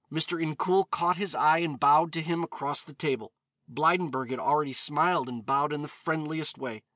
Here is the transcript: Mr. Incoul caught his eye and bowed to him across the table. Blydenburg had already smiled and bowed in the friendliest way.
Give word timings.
Mr. 0.11 0.41
Incoul 0.43 0.89
caught 0.89 1.17
his 1.17 1.35
eye 1.35 1.59
and 1.59 1.79
bowed 1.79 2.11
to 2.11 2.23
him 2.23 2.43
across 2.43 2.83
the 2.83 2.91
table. 2.95 3.31
Blydenburg 3.71 4.31
had 4.31 4.39
already 4.39 4.73
smiled 4.73 5.29
and 5.29 5.45
bowed 5.45 5.71
in 5.71 5.83
the 5.83 5.87
friendliest 5.87 6.57
way. 6.57 6.81